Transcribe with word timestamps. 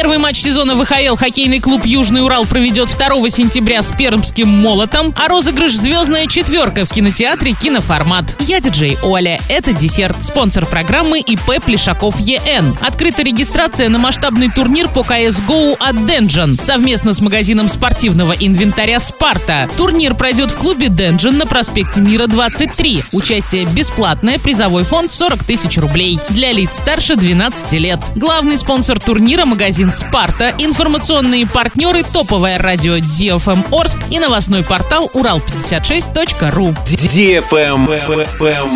Первый 0.00 0.16
матч 0.16 0.38
сезона 0.38 0.82
ВХЛ 0.82 1.14
хоккейный 1.14 1.60
клуб 1.60 1.84
«Южный 1.84 2.24
Урал» 2.24 2.46
проведет 2.46 2.88
2 2.88 3.28
сентября 3.28 3.82
с 3.82 3.92
пермским 3.92 4.48
«Молотом», 4.48 5.14
а 5.14 5.28
розыгрыш 5.28 5.76
«Звездная 5.76 6.26
четверка» 6.26 6.86
в 6.86 6.88
кинотеатре 6.88 7.52
«Киноформат». 7.52 8.34
Я 8.38 8.60
диджей 8.60 8.96
Оля. 9.02 9.38
Это 9.50 9.74
десерт. 9.74 10.16
Спонсор 10.24 10.64
программы 10.64 11.20
ИП 11.20 11.62
Плешаков 11.62 12.18
ЕН. 12.18 12.78
Открыта 12.80 13.22
регистрация 13.22 13.90
на 13.90 13.98
масштабный 13.98 14.48
турнир 14.48 14.88
по 14.88 15.00
CSGO 15.00 15.76
от 15.78 16.06
Денджин 16.06 16.58
совместно 16.58 17.12
с 17.12 17.20
магазином 17.20 17.68
спортивного 17.68 18.32
инвентаря 18.32 19.00
«Спарта». 19.00 19.68
Турнир 19.76 20.14
пройдет 20.14 20.50
в 20.50 20.56
клубе 20.56 20.88
Денджин 20.88 21.36
на 21.36 21.44
проспекте 21.44 22.00
Мира 22.00 22.26
23. 22.26 23.04
Участие 23.12 23.66
бесплатное, 23.66 24.38
призовой 24.38 24.84
фонд 24.84 25.12
40 25.12 25.44
тысяч 25.44 25.76
рублей. 25.76 26.18
Для 26.30 26.52
лиц 26.52 26.78
старше 26.78 27.16
12 27.16 27.72
лет. 27.74 28.00
Главный 28.16 28.56
спонсор 28.56 28.98
турнира– 28.98 29.44
магазин 29.50 29.89
«Спарта», 29.92 30.54
информационные 30.58 31.46
партнеры– 31.46 32.02
топовое 32.12 32.58
радио 32.58 32.96
DFM 32.98 33.64
Орск 33.72 33.98
и 34.10 34.18
новостной 34.18 34.62
портал 34.62 35.10
урал56.ру. 35.14 36.74
DFM 36.86 37.88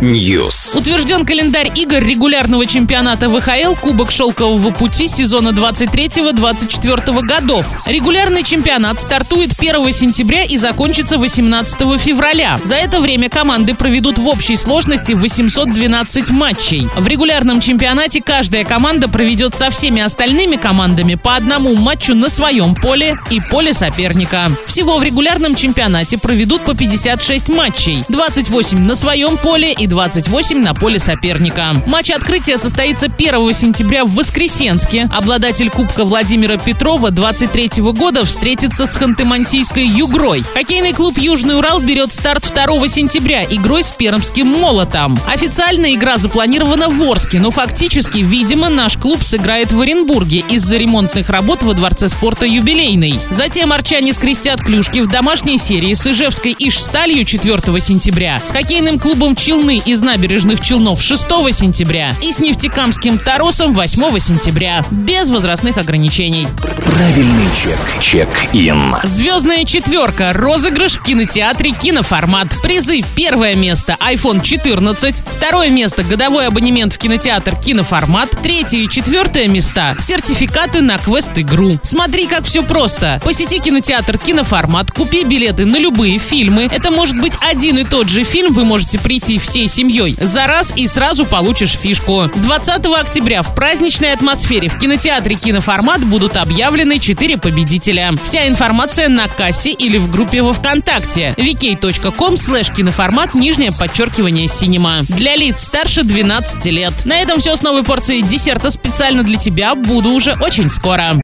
News. 0.00 0.76
Утвержден 0.76 1.24
календарь 1.24 1.70
игр 1.74 1.98
регулярного 1.98 2.66
чемпионата 2.66 3.28
ВХЛ 3.28 3.74
Кубок 3.80 4.10
Шелкового 4.10 4.70
пути 4.72 5.06
сезона 5.06 5.50
23-24 5.50 7.22
годов. 7.22 7.66
Регулярный 7.86 8.42
чемпионат 8.42 9.00
стартует 9.00 9.52
1 9.58 9.92
сентября 9.92 10.42
и 10.42 10.56
закончится 10.56 11.18
18 11.18 12.00
февраля. 12.00 12.58
За 12.64 12.74
это 12.74 13.00
время 13.00 13.28
команды 13.28 13.74
проведут 13.74 14.18
в 14.18 14.26
общей 14.26 14.56
сложности 14.56 15.12
812 15.12 16.30
матчей. 16.30 16.88
В 16.96 17.06
регулярном 17.06 17.60
чемпионате 17.60 18.20
каждая 18.20 18.64
команда 18.64 19.08
проведет 19.08 19.54
со 19.54 19.70
всеми 19.70 20.02
остальными 20.02 20.56
командами 20.56 20.95
по 21.22 21.36
одному 21.36 21.74
матчу 21.74 22.14
на 22.14 22.30
своем 22.30 22.74
поле 22.74 23.16
и 23.30 23.40
поле 23.40 23.74
соперника. 23.74 24.50
Всего 24.66 24.98
в 24.98 25.02
регулярном 25.02 25.54
чемпионате 25.54 26.16
проведут 26.16 26.62
по 26.62 26.74
56 26.74 27.50
матчей. 27.50 28.02
28 28.08 28.78
на 28.78 28.94
своем 28.94 29.36
поле 29.36 29.72
и 29.72 29.86
28 29.86 30.62
на 30.62 30.74
поле 30.74 30.98
соперника. 30.98 31.68
Матч 31.86 32.10
открытия 32.10 32.56
состоится 32.56 33.06
1 33.06 33.52
сентября 33.52 34.04
в 34.04 34.14
Воскресенске. 34.14 35.10
Обладатель 35.14 35.68
Кубка 35.68 36.04
Владимира 36.04 36.56
Петрова 36.56 37.10
23 37.10 37.82
года 37.92 38.24
встретится 38.24 38.86
с 38.86 38.96
Ханты-Мансийской 38.96 39.84
Югрой. 39.84 40.44
Хоккейный 40.54 40.92
клуб 40.92 41.18
«Южный 41.18 41.58
Урал» 41.58 41.80
берет 41.80 42.12
старт 42.12 42.50
2 42.54 42.88
сентября 42.88 43.44
игрой 43.44 43.82
с 43.82 43.92
пермским 43.92 44.46
«Молотом». 44.46 45.18
Официально 45.32 45.94
игра 45.94 46.16
запланирована 46.16 46.88
в 46.88 47.02
Орске, 47.02 47.38
но 47.38 47.50
фактически, 47.50 48.18
видимо, 48.18 48.70
наш 48.70 48.96
клуб 48.96 49.22
сыграет 49.22 49.72
в 49.72 49.80
Оренбурге 49.80 50.44
из-за 50.48 50.78
ремонтных 50.86 51.30
работ 51.30 51.64
во 51.64 51.74
Дворце 51.74 52.08
спорта 52.08 52.46
«Юбилейный». 52.46 53.18
Затем 53.30 53.72
арчане 53.72 54.12
скрестят 54.12 54.60
клюшки 54.60 55.00
в 55.00 55.08
домашней 55.08 55.58
серии 55.58 55.94
с 55.94 56.06
Ижевской 56.06 56.54
Иш-Сталью 56.56 57.24
4 57.24 57.80
сентября, 57.80 58.40
с 58.44 58.52
хоккейным 58.52 59.00
клубом 59.00 59.34
«Челны» 59.34 59.82
из 59.84 60.00
набережных 60.00 60.60
Челнов 60.60 61.02
6 61.02 61.24
сентября 61.52 62.14
и 62.22 62.32
с 62.32 62.38
нефтекамским 62.38 63.18
«Таросом» 63.18 63.74
8 63.74 64.18
сентября. 64.20 64.84
Без 64.92 65.28
возрастных 65.28 65.76
ограничений. 65.76 66.46
Правильный 66.62 67.48
чек. 67.60 67.78
Чек-ин. 68.00 68.96
Звездная 69.02 69.64
четверка. 69.64 70.32
Розыгрыш 70.34 70.98
в 70.98 71.02
кинотеатре 71.02 71.72
«Киноформат». 71.72 72.48
Призы. 72.62 73.02
Первое 73.16 73.56
место– 73.56 73.96
iPhone 74.00 74.40
14. 74.40 75.24
Второе 75.32 75.68
место– 75.68 76.02
годовой 76.04 76.46
абонемент 76.46 76.92
в 76.92 76.98
кинотеатр 76.98 77.56
«Киноформат». 77.56 78.30
Третье 78.42 78.78
и 78.78 78.88
четвертое 78.88 79.48
места– 79.48 79.96
сертификаты 79.98 80.75
на 80.82 80.98
квест-игру. 80.98 81.78
Смотри, 81.82 82.26
как 82.26 82.44
все 82.44 82.62
просто. 82.62 83.20
Посети 83.24 83.58
кинотеатр 83.58 84.18
«Киноформат», 84.18 84.90
купи 84.90 85.24
билеты 85.24 85.64
на 85.64 85.76
любые 85.76 86.18
фильмы. 86.18 86.68
Это 86.70 86.90
может 86.90 87.20
быть 87.20 87.34
один 87.40 87.78
и 87.78 87.84
тот 87.84 88.08
же 88.08 88.24
фильм, 88.24 88.52
вы 88.52 88.64
можете 88.64 88.98
прийти 88.98 89.38
всей 89.38 89.68
семьей 89.68 90.16
за 90.20 90.46
раз 90.46 90.72
и 90.76 90.86
сразу 90.86 91.26
получишь 91.26 91.72
фишку. 91.72 92.30
20 92.34 92.86
октября 92.86 93.42
в 93.42 93.54
праздничной 93.54 94.12
атмосфере 94.12 94.68
в 94.68 94.78
кинотеатре 94.78 95.36
«Киноформат» 95.36 96.04
будут 96.04 96.36
объявлены 96.36 96.98
4 96.98 97.38
победителя. 97.38 98.12
Вся 98.24 98.46
информация 98.48 99.08
на 99.08 99.28
кассе 99.28 99.70
или 99.70 99.98
в 99.98 100.10
группе 100.10 100.42
во 100.42 100.52
Вконтакте 100.52 101.34
vk.com 101.36 102.34
slash 102.34 102.74
киноформат 102.74 103.34
нижнее 103.34 103.72
подчеркивание 103.72 104.48
синема. 104.48 105.02
Для 105.08 105.36
лиц 105.36 105.64
старше 105.64 106.02
12 106.02 106.64
лет. 106.66 106.92
На 107.04 107.20
этом 107.20 107.40
все 107.40 107.56
с 107.56 107.62
новой 107.62 107.82
порцией 107.82 108.22
десерта 108.22 108.70
специально 108.70 109.22
для 109.22 109.36
тебя. 109.36 109.74
Буду 109.74 110.10
уже 110.10 110.34
очень 110.40 110.65
Escora. 110.66 111.14